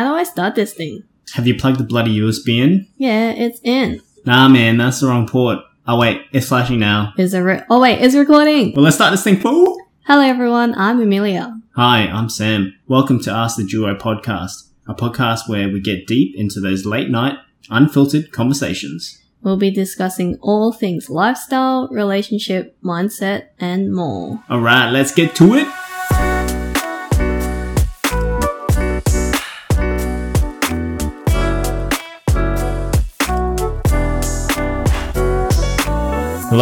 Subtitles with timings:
[0.00, 1.02] How do I start this thing?
[1.34, 2.86] Have you plugged the bloody USB in?
[2.96, 4.00] Yeah, it's in.
[4.24, 5.58] Nah, man, that's the wrong port.
[5.86, 7.12] Oh, wait, it's flashing now.
[7.18, 8.72] Is it re- Oh wait, it's recording.
[8.72, 9.76] Well, let's start this thing, fool!
[10.06, 11.60] Hello everyone, I'm Amelia.
[11.76, 12.72] Hi, I'm Sam.
[12.86, 17.10] Welcome to Ask the Duo podcast, a podcast where we get deep into those late
[17.10, 17.36] night,
[17.68, 19.22] unfiltered conversations.
[19.42, 24.42] We'll be discussing all things lifestyle, relationship, mindset, and more.
[24.48, 25.68] Alright, let's get to it!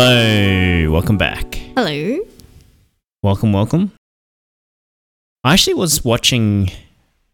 [0.01, 1.57] Hello, welcome back.
[1.75, 2.21] Hello.
[3.21, 3.91] Welcome, welcome.
[5.43, 6.71] I actually was watching.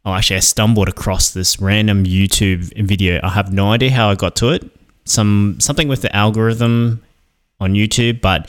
[0.07, 3.21] Oh, actually, I stumbled across this random YouTube video.
[3.23, 4.65] I have no idea how I got to it.
[5.05, 7.03] Some something with the algorithm
[7.61, 8.49] on YouTube, but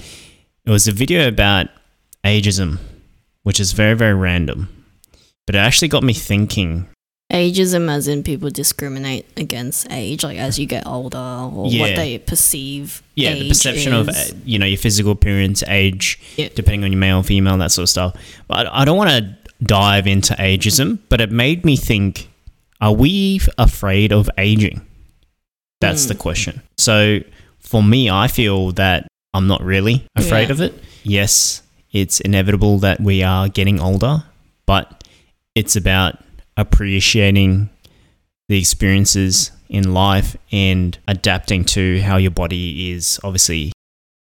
[0.63, 1.67] it was a video about
[2.23, 2.77] ageism,
[3.43, 4.69] which is very very random.
[5.45, 6.87] But it actually got me thinking.
[7.35, 11.81] Ageism, as in people discriminate against age, like as you get older, or Yeah.
[11.81, 13.03] what they perceive.
[13.15, 14.15] Yeah, the perception of is.
[14.15, 16.47] uh, you know your physical appearance, age, Yeah.
[16.55, 18.13] depending on your male, or female, that sort of stuff.
[18.47, 22.29] But I don't want to dive into ageism, but it made me think:
[22.81, 24.81] Are we afraid of aging?
[25.81, 26.09] That's Hmm.
[26.09, 26.61] the question.
[26.77, 27.19] So
[27.59, 30.51] for me, I feel that I'm not really afraid Yeah.
[30.53, 30.73] of it.
[31.03, 31.61] Yes,
[31.91, 34.23] it's inevitable that we are getting older,
[34.65, 35.03] but
[35.55, 36.19] it's about
[36.57, 37.69] appreciating
[38.49, 43.71] the experiences in life and adapting to how your body is obviously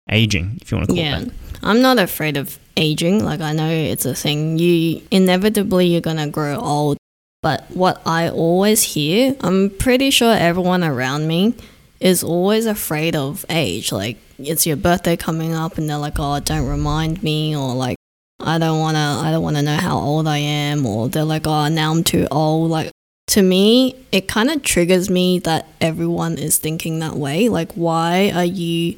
[0.10, 1.34] aging, if you want to call Yeah, it that.
[1.62, 3.24] I'm not afraid of aging.
[3.24, 4.58] Like I know it's a thing.
[4.58, 6.98] You inevitably you're gonna grow old.
[7.42, 11.54] But what I always hear, I'm pretty sure everyone around me
[12.02, 13.92] is always afraid of age.
[13.92, 17.98] Like it's your birthday coming up, and they're like, "Oh, don't remind me," or like,
[18.40, 21.68] "I don't wanna, I don't wanna know how old I am," or they're like, "Oh,
[21.68, 22.92] now I'm too old." Like
[23.28, 27.50] to me, it kind of triggers me that everyone is thinking that way.
[27.50, 28.96] Like, why are you?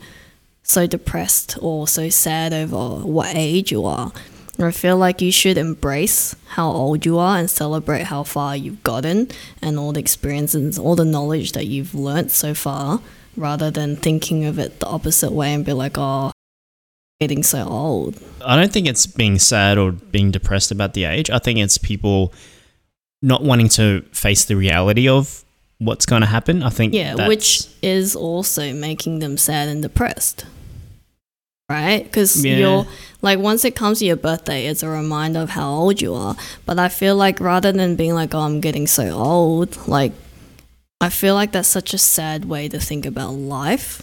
[0.64, 4.12] so depressed or so sad over what age you are.
[4.60, 8.84] I feel like you should embrace how old you are and celebrate how far you've
[8.84, 9.30] gotten
[9.62, 13.02] and all the experiences, all the knowledge that you've learnt so far,
[13.36, 16.32] rather than thinking of it the opposite way and be like, oh,
[17.22, 18.20] getting so old.
[18.44, 21.30] I don't think it's being sad or being depressed about the age.
[21.30, 22.34] I think it's people
[23.22, 25.46] not wanting to face the reality of
[25.78, 26.64] what's going to happen.
[26.64, 30.46] I think Yeah, which is also making them sad and depressed.
[31.70, 32.04] Right?
[32.04, 32.58] Because Yeah.
[32.58, 32.88] you're
[33.22, 36.36] like, once it comes to your birthday, it's a reminder of how old you are.
[36.66, 40.12] But I feel like rather than being like, oh, I'm getting so old, like,
[41.00, 44.02] I feel like that's such a sad way to think about life.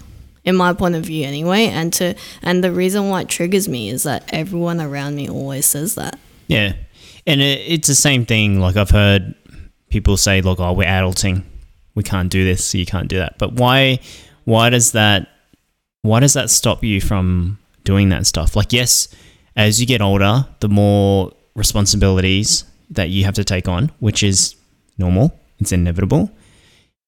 [0.48, 3.90] In my point of view, anyway, and to and the reason why it triggers me
[3.90, 6.18] is that everyone around me always says that.
[6.46, 6.72] Yeah,
[7.26, 8.58] and it, it's the same thing.
[8.58, 9.34] Like I've heard
[9.90, 11.44] people say, "Look, oh, we're adulting.
[11.94, 14.00] We can't do this, so you can't do that." But why?
[14.44, 15.28] Why does that?
[16.00, 18.56] Why does that stop you from doing that stuff?
[18.56, 19.08] Like, yes,
[19.54, 24.56] as you get older, the more responsibilities that you have to take on, which is
[24.96, 25.38] normal.
[25.58, 26.30] It's inevitable.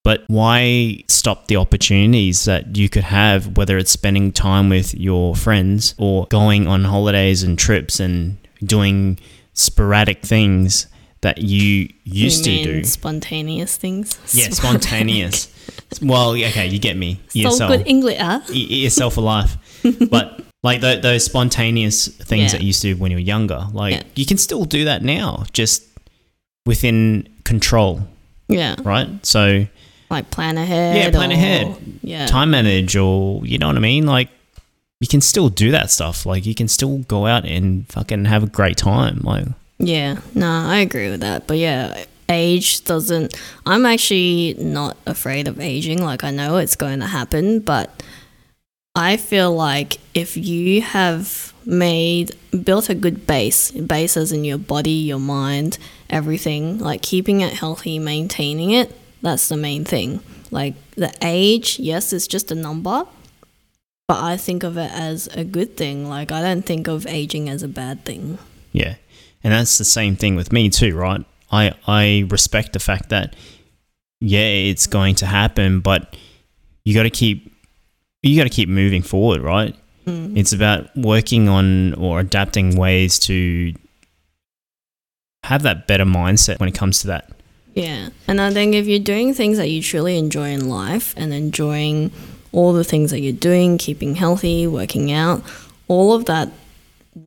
[0.03, 5.35] But why stop the opportunities that you could have, whether it's spending time with your
[5.35, 9.19] friends or going on holidays and trips and doing
[9.53, 10.87] sporadic things
[11.21, 12.83] that you used You to do?
[12.83, 14.17] Spontaneous things.
[14.33, 15.49] Yeah, spontaneous.
[16.01, 17.19] well, okay, you get me.
[17.29, 19.55] So Yourself, good English, y- yourself alive.
[20.09, 22.57] but like tho- those spontaneous things Yeah.
[22.57, 24.03] that you used to do when you were younger, like Yeah.
[24.15, 25.83] you can still do that now, just
[26.65, 28.07] within control,
[28.47, 28.75] Yeah.
[28.83, 29.07] right?
[29.25, 29.67] So
[30.11, 30.95] like plan ahead.
[30.97, 31.77] Yeah, plan or- ahead.
[32.03, 32.27] Yeah.
[32.27, 34.05] time manage or you know what I mean?
[34.05, 34.29] Like
[34.99, 36.25] you can still do that stuff.
[36.25, 39.21] Like you can still go out and fucking have a great time.
[39.23, 39.45] Like
[39.79, 40.19] Yeah.
[40.35, 41.47] No, I agree with that.
[41.47, 43.33] But yeah, age doesn't.
[43.65, 46.03] I'm actually not afraid of aging.
[46.03, 48.03] Like I know it's going to happen, but
[48.95, 52.31] I feel like if you have made
[52.63, 55.77] built a good base, bases in your body, your mind,
[56.09, 58.91] everything, like keeping it healthy, maintaining it,
[59.21, 60.21] that's the main thing.
[60.51, 63.05] Like the age, yes, it's just a number,
[64.07, 66.09] but I think of it as a good thing.
[66.09, 68.37] Like I don't think of aging as a bad thing.
[68.71, 68.95] Yeah.
[69.43, 71.25] And that's the same thing with me too, right?
[71.51, 73.35] I I respect the fact that
[74.19, 76.15] yeah, it's going to happen, but
[76.83, 77.53] you got to keep
[78.21, 79.75] you got to keep moving forward, right?
[80.05, 80.37] Mm.
[80.37, 83.73] It's about working on or adapting ways to
[85.43, 87.31] have that better mindset when it comes to that.
[87.73, 88.09] Yeah.
[88.27, 92.11] And I think if you're doing things that you truly enjoy in life and enjoying
[92.51, 95.43] all the things that you're doing, keeping healthy, working out,
[95.87, 96.51] all of that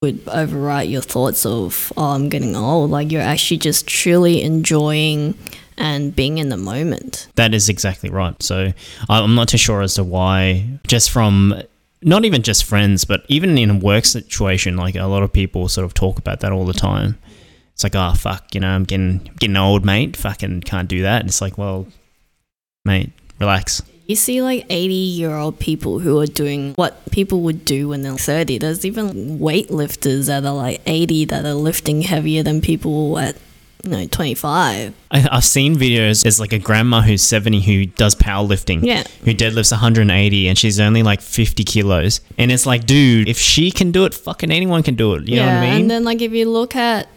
[0.01, 2.91] would overwrite your thoughts of, oh, I'm getting old.
[2.91, 5.37] Like you're actually just truly enjoying
[5.77, 7.29] and being in the moment.
[7.35, 8.41] That is exactly right.
[8.43, 8.73] So
[9.09, 11.63] I'm not too sure as to why, just from
[12.03, 15.69] not even just friends, but even in a work situation, like a lot of people
[15.69, 17.19] sort of talk about that all the time.
[17.75, 20.17] It's like, oh fuck, you know, I'm getting getting old, mate.
[20.17, 21.21] Fucking can't do that.
[21.21, 21.87] And it's like, well,
[22.85, 23.11] mate,
[23.41, 23.83] relax.
[24.07, 28.03] You see like 80 year old people who are doing what people would do when
[28.03, 28.59] they're 30.
[28.59, 33.37] There's even weightlifters that are like 80 that are lifting heavier than people at
[33.83, 34.95] you know 25.
[35.11, 36.23] I, I've seen videos.
[36.23, 38.85] There's like a grandma who's 70 who does powerlifting.
[38.85, 39.05] Yeah.
[39.25, 42.21] Who deadlifts 180 and she's only like 50 kilos.
[42.39, 45.27] And it's like, dude, if she can do it, fucking anyone can do it.
[45.27, 45.81] You know what I mean?
[45.83, 47.09] And then like if you look at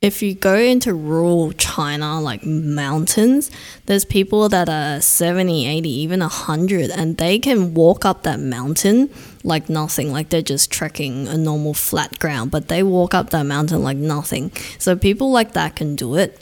[0.00, 3.50] if you go into rural China, like mountains,
[3.86, 9.10] there's people that are 70, 80, even 100, and they can walk up that mountain
[9.42, 10.12] like nothing.
[10.12, 13.96] Like they're just trekking a normal flat ground, but they walk up that mountain like
[13.96, 14.52] nothing.
[14.78, 16.40] So people like that can do it.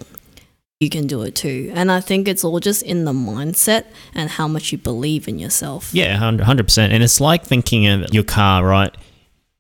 [0.79, 1.73] You can do it too.
[1.75, 5.39] And I think it's all just in the mindset and how much you believe in
[5.39, 5.95] yourself.
[5.95, 6.79] Yeah, 100%.
[6.91, 8.95] And it's like thinking of your car, right?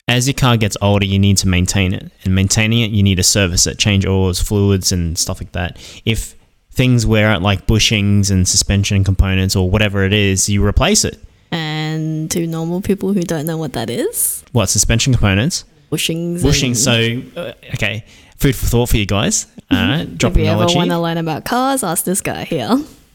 [0.08, 2.12] As your car gets older, you need to maintain it.
[2.24, 5.78] And maintaining it, you need to service it, change oils, fluids, and stuff like that.
[6.04, 6.36] If
[6.70, 11.18] things wear out like bushings and suspension components or whatever it is, you replace it.
[11.50, 15.64] And to normal people who don't know what that is, What, suspension components?
[15.90, 16.40] bushings.
[16.40, 16.76] Bushings.
[16.76, 18.04] So, uh, okay,
[18.36, 19.46] food for thought for you guys.
[19.72, 22.68] All right, drop if you ever want to learn about cars, ask this guy here.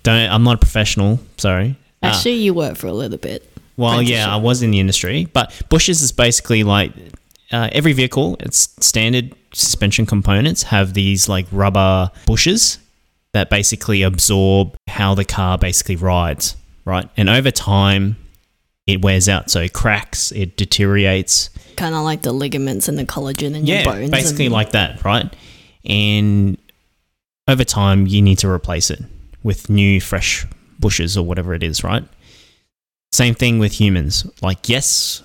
[0.03, 1.77] Don't, I'm not a professional, sorry.
[2.03, 2.07] Ah.
[2.07, 3.47] Actually, you work for a little bit.
[3.81, 6.91] Well, yeah, I was in the industry, but bushes is basically like
[7.51, 8.37] uh, every vehicle.
[8.39, 12.77] Its standard suspension components have these like rubber bushes
[13.33, 16.55] that basically absorb how the car basically rides,
[16.85, 17.09] right?
[17.17, 18.17] And over time,
[18.87, 21.49] it wears out, so it cracks, it deteriorates.
[21.77, 24.09] Kind of like the ligaments and the collagen in your Yeah, bones.
[24.11, 25.33] basically and- like that, right?
[25.85, 26.57] And
[27.47, 29.01] over time, you need to replace it
[29.43, 30.45] with new, fresh
[30.79, 32.03] bushes or whatever it is, right?
[33.11, 34.25] Same thing with humans.
[34.41, 35.21] Like, yes,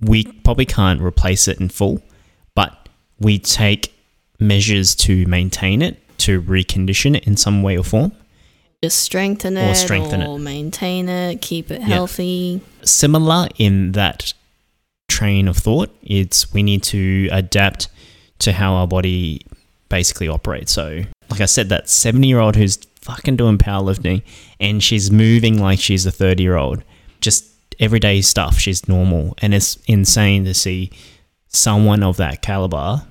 [0.00, 2.02] we probably can't replace it in full,
[2.54, 2.88] but
[3.18, 3.94] we take
[4.38, 8.12] measures to maintain it, to recondition it in some way or form.
[8.82, 10.28] just strengthen it, Or it, strengthen it.
[10.28, 12.60] or maintain it, keep it healthy.
[12.84, 14.34] Similar in that
[15.08, 17.88] train of thought, it's we need to adapt
[18.40, 19.46] to how our body
[19.88, 20.72] basically operates.
[20.72, 24.22] So, like I said, that 70 year old who's fucking doing powerlifting
[24.60, 26.82] and she's moving like she's a 30 year old,
[27.24, 27.44] just
[27.80, 29.34] everyday stuff, she's normal.
[29.38, 30.90] And it's insane to see
[31.48, 33.02] someone of that caliber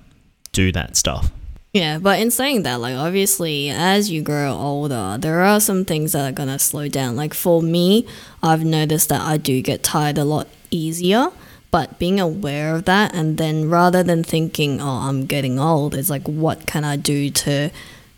[0.52, 1.32] do that stuff.
[1.74, 6.12] Yeah, but in saying that, like obviously, as you grow older, there are some things
[6.12, 7.16] that are gonna slow down.
[7.16, 8.06] Like for me,
[8.44, 11.30] I've noticed that I do get tired a lot easier.
[11.72, 16.12] But being aware of that, and then rather than thinking, "Oh, I'm getting old," it's
[16.12, 17.72] like, what can I do to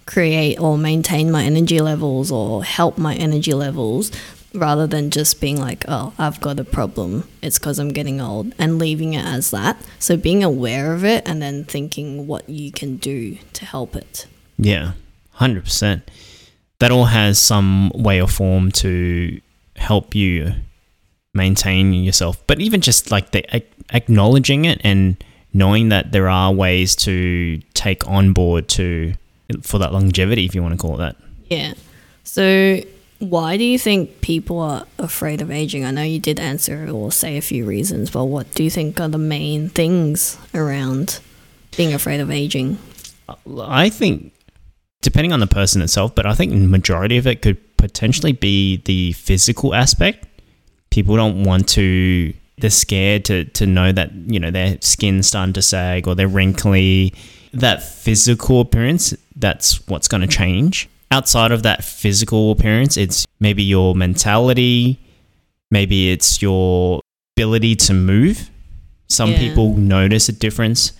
[0.06, 4.12] create or maintain my energy levels or help my energy levels?
[4.56, 8.54] Rather than just being like, oh, I've got a problem, it's because I'm getting old,
[8.58, 9.78] and leaving it as that.
[10.00, 14.28] So being aware of it and then thinking what you can do to help it.
[14.58, 14.94] Yeah,
[15.32, 16.10] hundred percent.
[16.80, 19.42] That all has some way or form to
[19.76, 20.54] help you
[21.34, 22.42] maintain yourself.
[22.48, 23.64] But even just like the
[23.94, 25.22] acknowledging it and
[25.54, 29.14] knowing that there are ways to take on board to
[29.62, 31.16] for that longevity, if you want to call it that.
[31.50, 31.74] Yeah.
[32.24, 32.82] So
[33.20, 35.86] why do you think people are afraid of aging?
[35.86, 39.00] I know you did answer or say a few reasons, but what do you think
[39.00, 41.20] are the main things around
[41.78, 42.78] being afraid of aging?
[43.48, 44.34] I think,
[45.02, 48.78] depending on the person itself, but I think the majority of it could potentially be
[48.86, 50.28] the physical aspect.
[50.90, 55.54] People don't want to, they're scared to, to know that, you know, their skin's starting
[55.54, 57.14] to sag or they're wrinkly.
[57.54, 60.90] That physical appearance, that's what's going to change.
[61.12, 65.00] Outside of that physical appearance, it's maybe your mentality,
[65.72, 67.02] maybe it's your
[67.38, 68.50] ability to move.
[69.08, 69.40] Some Yeah.
[69.40, 70.94] people notice a difference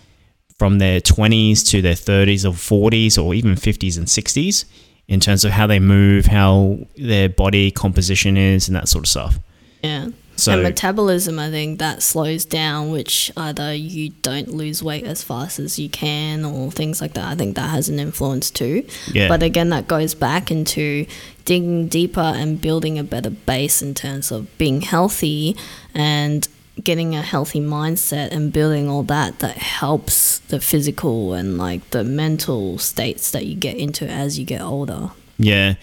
[0.60, 4.66] from their 20s to their 30s or 40s or even 50s and 60s
[5.08, 9.10] in terms of how they move, how their body composition is, and that sort of
[9.10, 9.40] stuff.
[9.84, 10.08] Yeah.
[10.36, 15.24] So, and metabolism, I think that slows down, which either you don't lose weight as
[15.24, 17.26] fast as you can or things like that.
[17.26, 18.86] I think that has an influence too.
[19.12, 19.28] yeah.
[19.28, 21.06] But again, that goes back into
[21.46, 25.56] digging deeper and building a better base in terms of being healthy
[25.94, 26.48] and
[26.84, 32.04] getting a healthy mindset and building all that that helps the physical and like the
[32.04, 35.12] mental states that you get into as you get older.
[35.38, 35.76] Yeah.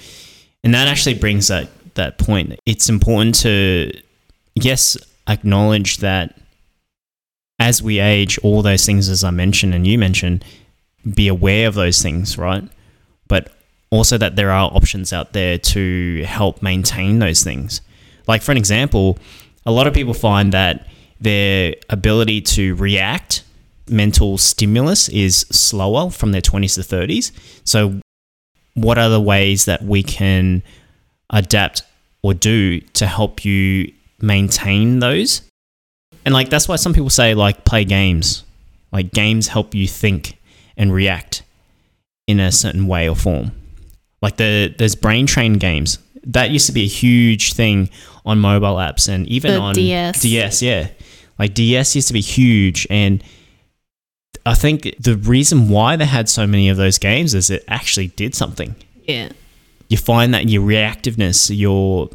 [0.62, 2.58] And that actually brings that that point.
[2.66, 3.92] It's important to
[4.54, 4.96] yes,
[5.28, 6.36] acknowledge that
[7.58, 10.44] as we age, all those things as I mentioned and you mentioned,
[11.14, 12.64] be aware of those things, right?
[13.28, 13.52] But
[13.90, 17.80] also that there are options out there to help maintain those things.
[18.26, 19.18] Like for an example,
[19.66, 20.88] a lot of people find that
[21.20, 23.44] their ability to react
[23.88, 27.30] mental stimulus is slower from their 20s to 30s.
[27.64, 28.00] So
[28.74, 30.62] what are the ways that we can
[31.30, 31.82] adapt
[32.22, 35.42] or do to help you maintain those?
[36.24, 38.44] And like that's why some people say like play games.
[38.92, 40.38] Like games help you think
[40.76, 41.42] and react
[42.26, 43.52] in a certain way or form.
[44.20, 45.98] Like the there's brain train games.
[46.24, 47.90] That used to be a huge thing
[48.24, 50.22] on mobile apps and even The on DS.
[50.22, 50.88] DS, yeah.
[51.38, 53.22] Like DS used to be huge and
[54.44, 58.08] I think the reason why they had so many of those games is it actually
[58.08, 58.74] did something.
[59.04, 59.30] Yeah.
[59.88, 62.08] You find that your reactiveness, your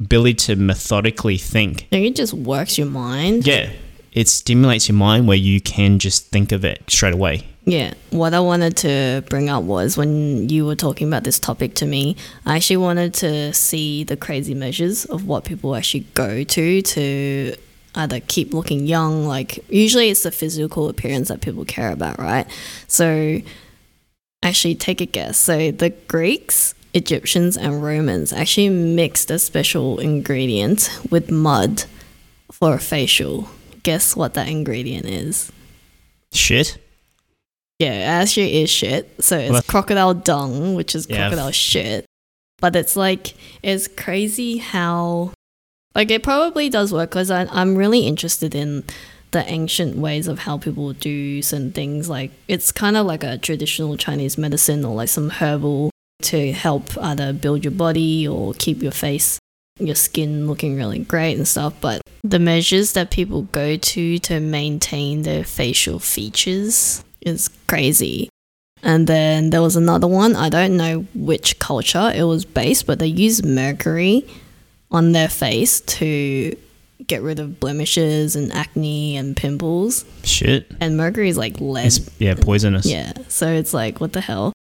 [0.00, 3.46] ability to methodically think, it just works your mind.
[3.46, 3.70] yeah,
[4.12, 7.46] it stimulates your mind where you can just think of it straight away.
[7.64, 11.74] Yeah, what I wanted to bring up was when you were talking about this topic
[11.74, 16.44] to me, I actually wanted to see the crazy measures of what people actually go
[16.44, 17.54] to to
[17.94, 22.46] either keep looking young, like usually it's the physical appearance that people care about, right?
[22.86, 23.40] So
[24.42, 25.36] actually take a guess.
[25.36, 31.84] So the Greeks, Egyptians and Romans actually mixed a special ingredient with mud
[32.50, 33.48] for a facial.
[33.82, 35.52] Guess what that ingredient is?
[36.32, 36.78] Shit.
[37.78, 39.22] Yeah, it actually is shit.
[39.22, 41.28] So it's Well, crocodile dung, which is Yeah.
[41.28, 42.04] crocodile shit.
[42.60, 45.30] But it's like, it's crazy how,
[45.94, 48.82] like, it probably does work because I'm really interested in
[49.30, 52.08] the ancient ways of how people do certain things.
[52.08, 55.90] Like, it's kind of like a traditional Chinese medicine or like some herbal
[56.22, 59.38] to help either build your body or keep your face,
[59.78, 61.74] your skin looking really great and stuff.
[61.80, 68.28] But the measures that people go to to maintain their facial features is crazy.
[68.82, 73.00] And then there was another one, I don't know which culture it was based, but
[73.00, 74.24] they used mercury
[74.90, 76.56] on their face to
[77.06, 80.04] get rid of blemishes and acne and pimples.
[80.22, 80.70] Shit.
[80.80, 81.86] And mercury is like lead.
[81.86, 82.86] It's yeah, poisonous.
[82.86, 84.52] Yeah, so it's like, what the hell?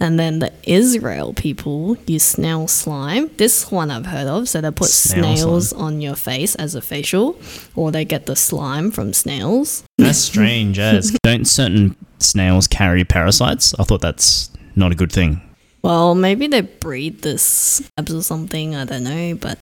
[0.00, 3.30] And then the Israel people use snail slime.
[3.36, 4.48] This one I've heard of.
[4.48, 7.38] So they put Snail snails on your face as a facial,
[7.74, 9.84] or they get the slime from snails.
[9.98, 13.74] That's strange as don't certain snails carry parasites?
[13.78, 15.40] I thought that's not a good thing.
[15.82, 18.74] Well, maybe they breed the scabs or something.
[18.74, 19.58] I don't know, but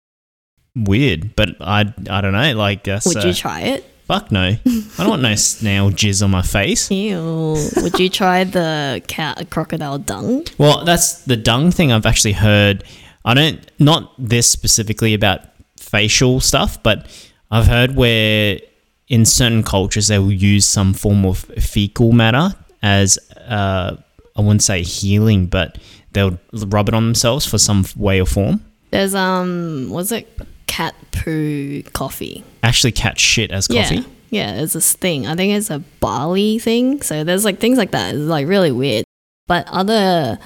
[0.76, 2.52] Weird, but I I don't know.
[2.54, 3.90] Like that's would uh, you try it?
[4.06, 4.40] Fuck no.
[4.42, 6.90] I don't want no snail jizz on my face.
[6.90, 7.56] Ew.
[7.76, 10.44] would you try the cat crocodile dung?
[10.58, 12.84] Well, that's the dung thing I've actually heard.
[13.24, 15.40] I don't not this specifically about
[15.78, 17.06] facial stuff, but
[17.50, 18.60] I've heard where
[19.08, 23.96] in certain cultures they will use some form of fecal matter as uh,
[24.36, 25.78] I wouldn't say healing, but
[26.12, 28.62] they'll rub it on themselves for some way or form.
[28.90, 30.28] There's um, was it
[30.76, 32.44] cat poo coffee?
[32.62, 33.96] Actually, cat shit as coffee.
[33.96, 34.54] Yeah, yeah.
[34.56, 35.26] There's this thing.
[35.26, 37.00] I think it's a Bali thing.
[37.00, 38.14] So there's like things like that.
[38.14, 39.04] It's like really weird.
[39.46, 40.38] But other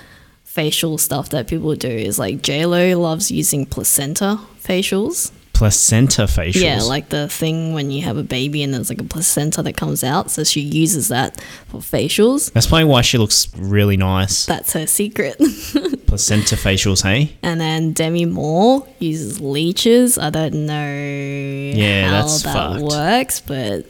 [0.45, 5.33] facial stuff that people do is like J Lo loves using placenta facials.
[5.61, 6.63] Placenta facials.
[6.63, 9.77] Yeah, like the thing when you have a baby and there's like a placenta that
[9.77, 10.31] comes out.
[10.31, 11.39] So she uses that
[11.69, 12.51] for facials.
[12.55, 14.47] that's probably why she looks really nice.
[14.47, 15.37] That's her secret.
[16.07, 17.37] Placenta facials, hey?
[17.43, 20.17] and then Demi Moore uses leeches.
[20.17, 22.83] I don't know Yeah, how that's that fucked.
[22.83, 23.85] works, but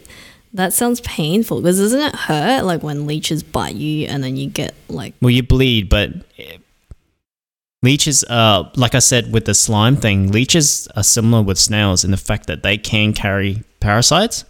[0.52, 4.50] that sounds painful because doesn't it hurt like when leeches bite you and then you
[4.50, 6.10] get like Well, you bleed, but
[7.82, 12.10] leeches, uh, like I said with the slime thing, leeches are similar with snails in
[12.10, 14.44] the fact that they can carry parasites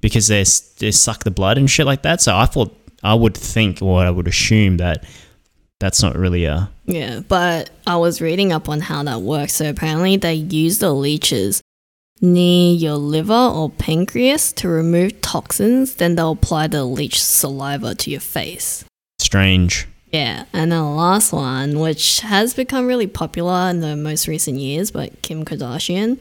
[0.00, 0.44] because they
[0.78, 2.20] they suck the blood and shit like that.
[2.20, 5.04] So I thought I would think or I would assume that
[5.78, 9.54] that's not really a Yeah, but I was reading up on how that works.
[9.54, 11.60] So apparently they use the leeches
[12.20, 18.10] near your liver or pancreas to remove toxins, then they'll apply the leech saliva to
[18.10, 18.84] your face.
[19.18, 19.86] strange.
[20.16, 24.90] Yeah, and the last one, which has become really popular in the most recent years,
[24.90, 26.18] but Kim Kardashian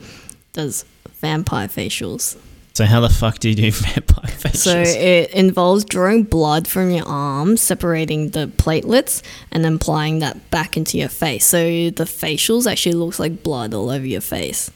[0.52, 0.84] does
[1.22, 2.38] vampire facials.
[2.74, 4.58] So how the fuck do you do vampire facials?
[4.58, 10.52] So it involves drawing blood from your arm, separating the platelets, and then applying that
[10.52, 11.46] back into your face.
[11.46, 11.58] So
[11.90, 14.70] the facials actually looks like blood all over your face.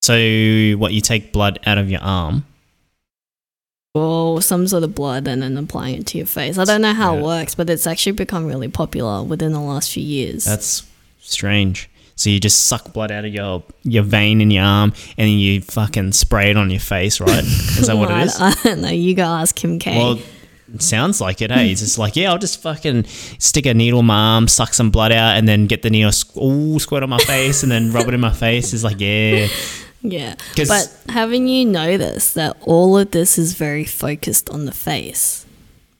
[0.00, 0.14] So
[0.78, 2.46] what you take blood out of your arm?
[3.96, 6.58] Or some sort of blood and then applying it to your face.
[6.58, 7.20] I don't know how Yeah.
[7.20, 10.44] it works, but it's actually become really popular within the last few years.
[10.44, 10.82] That's
[11.20, 11.88] strange.
[12.16, 15.60] So you just suck blood out of your your vein in your arm and you
[15.60, 17.44] fucking spray it on your face, right?
[17.44, 18.36] Is that what it is?
[18.40, 18.88] I don't know.
[18.90, 19.96] You go ask Kim K.
[19.96, 20.18] Well,
[20.80, 21.52] sounds like it.
[21.52, 23.04] Hey, it's just like yeah, I'll just fucking
[23.38, 26.10] stick a needle in my arm, suck some blood out, and then get the needle
[26.34, 28.74] all squirt on my face, and then rub it in my face.
[28.74, 29.46] It's like yeah,
[30.06, 30.34] Yeah.
[30.56, 35.46] But haven't you noticed that all of this is very focused on the face?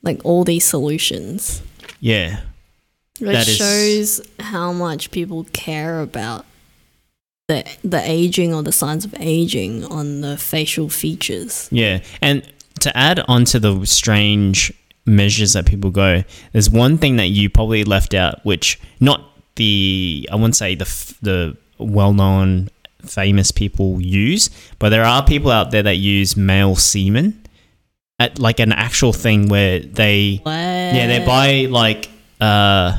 [0.03, 1.61] Like all these solutions.
[1.99, 2.41] yeah,
[3.19, 6.45] Which That is- shows how much people care about
[7.47, 11.67] the the aging or the signs of aging on the facial features.
[11.71, 11.99] yeah.
[12.21, 12.43] And
[12.81, 14.71] to add on to the strange
[15.05, 19.21] measures that people go, there's one thing that you probably left out, which not
[19.55, 20.85] the I wouldn't say the
[21.21, 22.69] the well known
[23.09, 27.41] famous people use, but there are people out there that use male semen
[28.19, 30.51] at like an actual thing where they What?
[30.53, 32.09] yeah they buy like
[32.39, 32.97] uh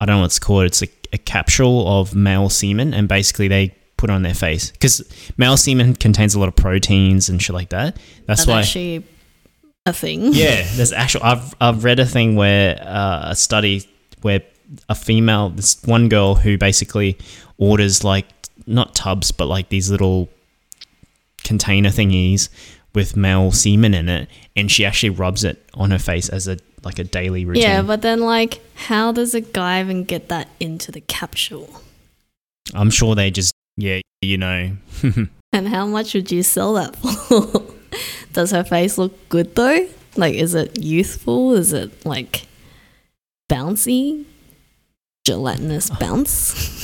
[0.00, 0.64] I don't know what it's called.
[0.64, 4.72] It's a, a capsule of male semen, and basically they put it on their face
[4.72, 5.00] because
[5.36, 7.94] male semen contains a lot of proteins and shit like that.
[8.26, 8.60] That's That's why.
[8.62, 9.04] actually
[9.86, 10.32] a thing.
[10.32, 11.22] Yeah, there's actual.
[11.22, 13.88] I've I've read a thing where uh, a study
[14.22, 14.42] where
[14.88, 17.16] a female, this one girl who basically
[17.58, 18.26] orders like
[18.66, 20.28] not tubs but like these little
[21.44, 22.48] container thingies
[22.94, 26.58] with male semen in it, and she actually rubs it on her face as a
[26.84, 27.62] like a daily routine.
[27.62, 31.80] Yeah, but then like how does a guy even get that into the capsule?
[32.74, 34.72] I'm sure they just yeah, you know.
[35.54, 37.62] And how much would you sell that for?
[38.32, 39.86] Does her face look good though?
[40.16, 41.52] Like, is it youthful?
[41.52, 42.46] Is it like
[43.50, 44.24] bouncy?
[45.26, 45.96] Gelatinous oh.
[46.00, 46.80] bounce?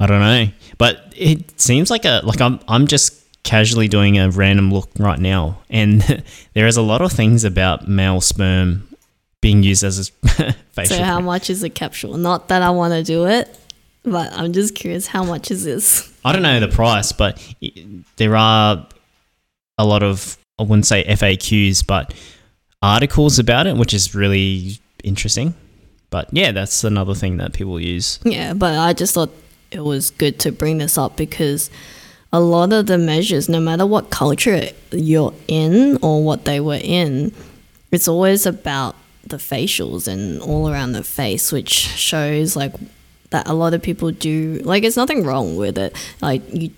[0.00, 0.46] I don't know,
[0.78, 5.18] but it seems like a like I'm I'm just casually doing a random look right
[5.18, 6.02] now, and
[6.54, 8.88] there is a lot of things about male sperm
[9.40, 10.96] being used as a facial.
[10.96, 12.16] so, how much is a capsule?
[12.16, 13.56] Not that I want to do it,
[14.02, 16.12] but I'm just curious how much is this?
[16.24, 17.42] I don't know the price, but
[18.16, 18.86] there are
[19.78, 22.14] a lot of I wouldn't say FAQs, but
[22.82, 25.54] articles about it, which is really interesting.
[26.10, 28.20] But yeah, that's another thing that people use.
[28.24, 29.30] Yeah, but I just thought
[29.74, 31.70] it was good to bring this up because
[32.32, 36.80] a lot of the measures, no matter what culture you're in or what they were
[36.82, 37.32] in,
[37.92, 42.74] it's always about the facials and all around the face, which shows like
[43.30, 44.60] that a lot of people do.
[44.64, 45.96] Like, it's nothing wrong with it.
[46.20, 46.70] Like, you.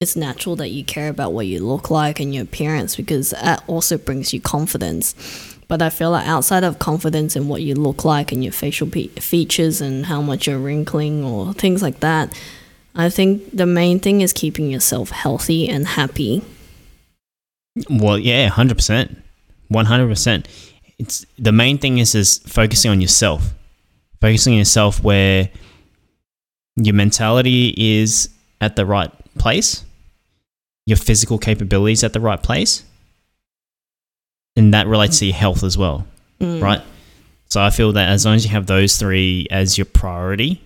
[0.00, 3.62] It's natural that you care about what you look like and your appearance because that
[3.66, 5.14] also brings you confidence.
[5.70, 8.88] But I feel like outside of confidence in what you look like and your facial
[8.88, 12.36] pe- features and how much you're wrinkling or things like that,
[12.96, 16.42] I think the main thing is keeping yourself healthy and happy.
[17.88, 19.16] Well, yeah, hundred percent,
[19.68, 20.48] one hundred percent.
[20.98, 23.54] It's the main thing is is focusing on yourself,
[24.20, 25.50] focusing on yourself where
[26.74, 28.28] your mentality is
[28.60, 29.84] at the right place,
[30.84, 32.82] your physical capabilities at the right place,
[34.56, 36.06] and that relates to your health as well,
[36.40, 36.62] Mm.
[36.62, 36.80] right?
[37.48, 40.60] So I feel that as long as you have those three as your priority,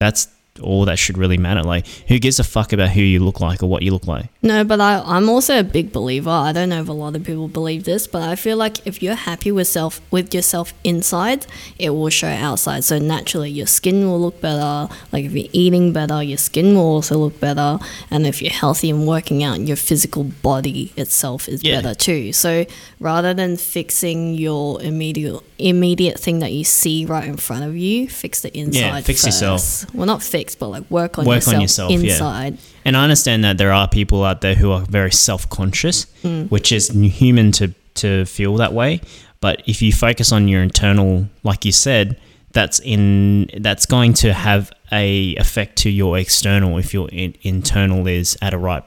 [0.00, 0.28] that's
[0.62, 1.62] all that should really matter.
[1.62, 4.26] Like, who gives a fuck about who you look like or what you look like?
[4.44, 6.28] No, but I, I'm also a big believer.
[6.28, 9.02] I don't know if a lot of people believe this, but I feel like if
[9.02, 11.46] you're happy with self with yourself inside,
[11.78, 12.84] it will show outside.
[12.84, 14.92] So naturally, your skin will look better.
[15.12, 17.78] Like if you're eating better, your skin will also look better.
[18.10, 21.80] And if you're healthy and working out, your physical body itself is Yeah.
[21.80, 22.34] better too.
[22.34, 22.66] So
[23.00, 28.08] rather than fixing your immediate immediate thing that you see right in front of you,
[28.10, 28.78] fix the inside.
[28.78, 29.60] Yeah, fix yourself.
[29.62, 29.94] first.
[29.94, 32.50] Well, not fix, but like work on Work yourself on yourself, yeah.
[32.84, 36.50] And I understand that there are people out there who are very self conscious, Mm.
[36.50, 39.00] which is human to, to feel that way.
[39.40, 42.18] But if you focus on your internal, like you said,
[42.52, 48.06] that's in that's going to have a effect to your external if your in, internal
[48.06, 48.84] is at a right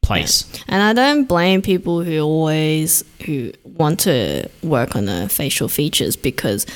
[0.00, 0.44] place.
[0.68, 6.16] And I don't blame people who always who want to work on their facial features
[6.16, 6.66] because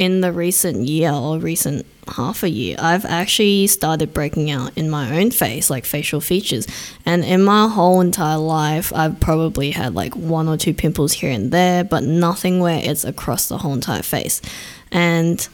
[0.00, 4.88] in the recent year or recent half a year, I've actually started breaking out in
[4.88, 6.66] my own face, like facial features.
[7.04, 11.30] And in my whole entire life, I've probably had like one or two pimples here
[11.30, 14.40] and there, but nothing where it's across the whole entire face.
[14.90, 15.46] And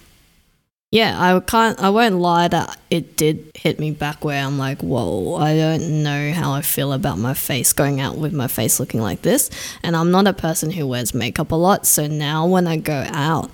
[0.92, 1.80] yeah, I can't.
[1.80, 6.04] I won't lie that it did hit me back where I'm like, whoa, I don't
[6.04, 9.50] know how I feel about my face going out with my face looking like this.
[9.82, 13.04] And I'm not a person who wears makeup a lot, so now when I go
[13.10, 13.50] out,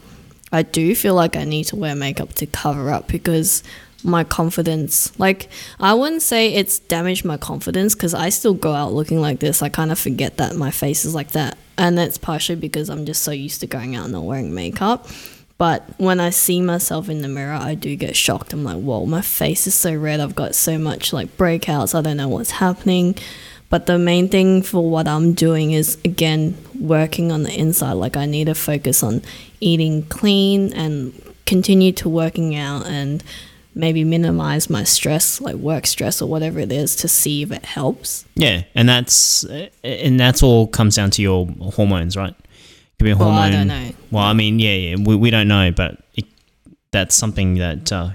[0.53, 3.63] I do feel like I need to wear makeup to cover up because
[4.05, 5.49] my confidence, like,
[5.81, 9.63] I wouldn't say it's damaged my confidence because I still go out looking like this.
[9.63, 11.57] I kind of forget that my face is like that.
[11.79, 15.07] And that's partially because I'm just so used to going out and not wearing makeup.
[15.59, 18.53] But when I see myself in the mirror, I do get shocked.
[18.53, 20.19] I'm like, whoa, my face is so red.
[20.19, 21.95] I've got so much like breakouts.
[21.95, 23.15] I don't know what's happening.
[23.73, 27.95] But the main thing for what I'm doing is again working on the inside.
[27.95, 29.23] Like I need to focus on
[29.61, 31.15] eating clean and
[31.47, 33.25] continue to working out and
[33.75, 37.65] maybe minimize my stress, like work stress or whatever it is, to see if it
[37.65, 38.27] helps.
[38.35, 39.47] Yeah, and that's
[39.83, 42.35] and that's all comes down to your hormones, right?
[42.99, 43.43] Could be a hormone Well.
[43.43, 43.91] I don't know.
[44.11, 46.27] Well, I mean, yeah, yeah, we, we don't know, but it,
[46.91, 48.11] that's something that uh,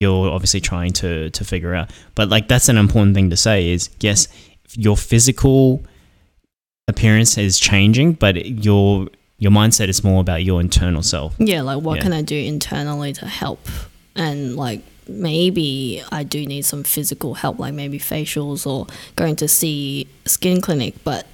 [0.00, 1.90] you're obviously trying to to figure out.
[2.14, 4.28] But like, that's an important thing to say is yes,
[4.76, 5.82] your physical
[6.88, 9.08] appearance is changing, but your
[9.38, 11.34] your mindset is more about your internal self.
[11.38, 12.02] Yeah, like what Yeah.
[12.02, 13.66] can I do internally to help?
[14.14, 19.48] And like maybe I do need some physical help, like maybe facials or going to
[19.48, 20.94] see skin clinic.
[21.02, 21.26] But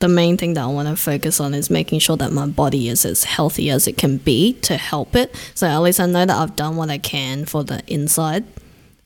[0.00, 2.88] the main thing that I want to focus on is making sure that my body
[2.88, 5.32] is as healthy as it can be to help it.
[5.54, 8.42] So at least I know that I've done what I can for the inside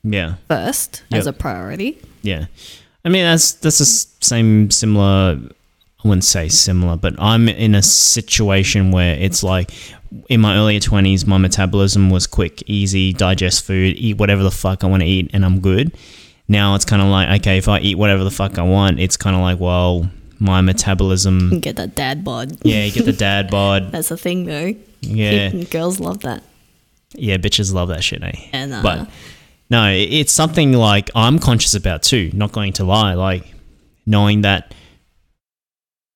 [0.03, 1.99] Yeah, first as a priority.
[2.23, 2.47] yeah.
[3.05, 5.39] I mean, that's that's the same similar.
[6.05, 9.73] I wouldn't say similar, but I'm in a situation where it's like
[10.29, 14.85] in my earlier 20s, my metabolism was quick, easy, digest food, eat whatever the fuck
[14.85, 15.97] I want to eat, and I'm good.
[16.47, 19.17] Now it's kind of like, okay, if I eat whatever the fuck I want, it's
[19.17, 20.09] kind of like, well,
[20.39, 21.53] my metabolism.
[21.53, 22.57] You get that dad bod.
[22.63, 23.91] Yeah, you get the dad bod.
[23.91, 24.75] That's a thing though.
[25.01, 26.43] Yeah, Girls love that.
[27.15, 28.33] yeah, bitches love that shit, eh?
[28.53, 29.11] And uh, But
[29.71, 32.31] no, it's something like I'm conscious about too.
[32.33, 33.45] Not going to lie, like
[34.07, 34.75] knowing that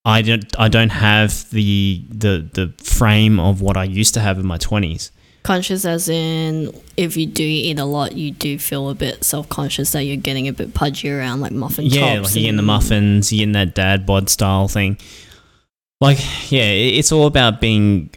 [0.04, 4.38] I don't, I don't have the the the frame of what I used to have
[4.38, 5.12] in my twenties.
[5.42, 9.48] Conscious as in if you do eat a lot, you do feel a bit self
[9.48, 12.34] conscious that you're getting a bit pudgy around like muffin Yeah, tops.
[12.34, 14.98] Yeah, like you're the muffins, you're that dad bod style thing.
[16.00, 16.18] Like,
[16.50, 18.10] yeah, it's all about being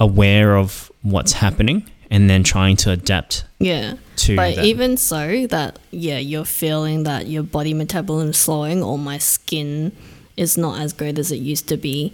[0.00, 3.94] aware of what's happening and then trying to adapt Yeah.
[4.16, 4.64] to But that.
[4.64, 9.92] even so, that yeah, you're feeling that your body metabolism is slowing or my skin
[10.36, 12.12] is not as great as it used to be.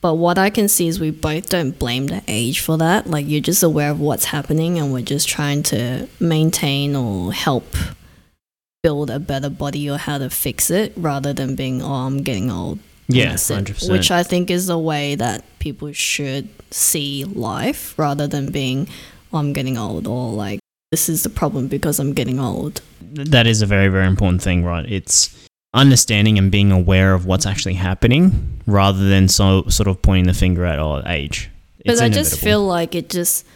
[0.00, 3.08] But what I can see is we both don't blame the age for that.
[3.08, 7.74] Like you're just aware of what's happening and we're just trying to maintain or help
[8.82, 12.50] build a better body or how to fix it rather than being, oh, I'm getting
[12.50, 12.78] old.
[13.08, 13.36] yeah.
[13.88, 18.88] Which I think is the way that people should see life rather than being,
[19.32, 20.60] oh, I'm getting old or like,
[20.90, 22.80] this is the problem because I'm getting old.
[23.00, 27.46] that is a very very important thing right it's understanding and being aware of what's
[27.46, 31.50] actually happening rather than so sort of pointing the finger at oh age
[31.84, 33.46] It's I just feel like it just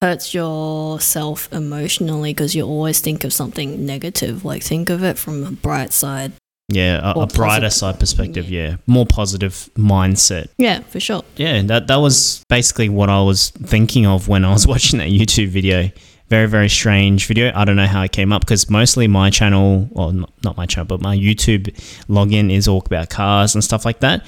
[0.00, 4.44] hurts yourself emotionally because you always think of something negative.
[4.44, 6.32] Like, think of it from a bright side.
[6.68, 7.72] Yeah a, a brighter positive.
[7.72, 11.22] side perspective yeah more positive mindset Yeah, for sure.
[11.36, 15.08] yeah that that was basically what i was thinking of when i was watching that
[15.08, 15.90] youtube video
[16.28, 19.88] very very strange video i don't know how it came up because mostly my channel
[19.92, 21.64] well not, not my channel but my youtube
[22.06, 24.26] login is all about cars and stuff like that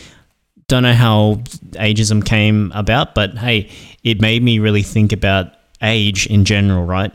[0.68, 1.34] don't know how
[1.72, 3.68] ageism came about, but hey,
[4.04, 7.12] it made me really think about age in general, right?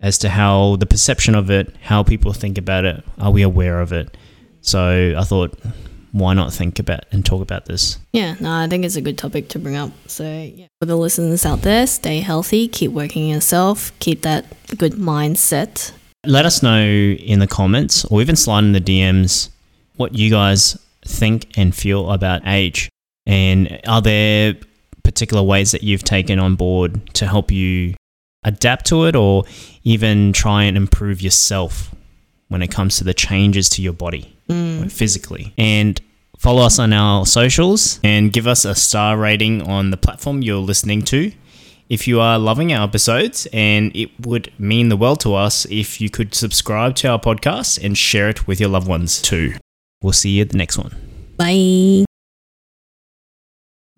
[0.00, 3.80] As to how the perception of it, how people think about it, are we aware
[3.80, 4.16] of it?
[4.62, 5.58] So I thought,
[6.12, 7.98] why not think about and talk about this?
[8.12, 9.90] Yeah, no, I think it's a good topic to bring up.
[10.06, 14.46] So, yeah, for the listeners out there, stay healthy, keep working yourself, keep that
[14.78, 15.92] good mindset.
[16.24, 19.48] Let us know in the comments or even slide in the DMs
[19.96, 22.88] what you guys think and feel about age.
[23.26, 24.54] And are there
[25.02, 27.94] particular ways that you've taken on board to help you
[28.44, 29.44] adapt to it or
[29.82, 31.92] even try and improve yourself
[32.48, 34.92] when it comes to the changes to your body Mm.
[34.92, 35.52] physically?
[35.56, 36.00] And
[36.38, 40.58] follow us on our socials and give us a star rating on the platform you're
[40.58, 41.32] listening to
[41.92, 46.00] if you are loving our episodes, and it would mean the world to us if
[46.00, 49.52] you could subscribe to our podcast and share it with your loved ones too.
[50.02, 50.96] We'll see you at the next one.
[51.36, 52.06] Bye.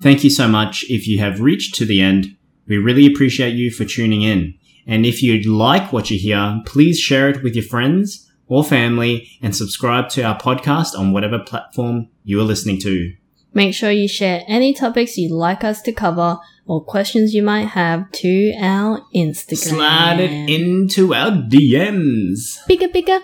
[0.03, 2.37] Thank you so much if you have reached to the end.
[2.67, 4.55] We really appreciate you for tuning in.
[4.89, 9.29] And if you like what you hear, please share it with your friends or family
[9.43, 13.13] and subscribe to our podcast on whatever platform you are listening to.
[13.53, 17.67] Make sure you share any topics you'd like us to cover or questions you might
[17.67, 19.57] have to our Instagram.
[19.57, 22.65] Slide it into our DMs.
[22.69, 23.19] Bigger, bigger.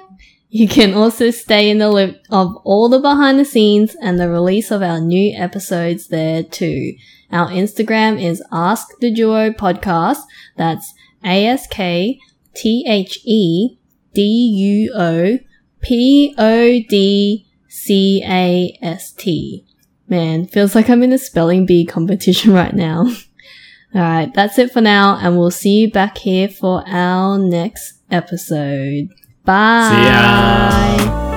[0.49, 4.29] You can also stay in the loop of all the behind the scenes and the
[4.29, 6.95] release of our new episodes there too.
[7.31, 10.23] Our Instagram is Ask the Duo Podcast.
[10.57, 10.93] That's
[11.25, 12.19] A S K
[12.57, 13.77] T H E
[14.15, 15.39] D U O
[15.81, 19.65] P O D C A S T.
[20.09, 23.07] Man, feels like I'm in a spelling bee competition right now.
[23.95, 29.09] Alright, that's it for now, and we'll see you back here for our next episode.
[29.45, 31.29] Bye.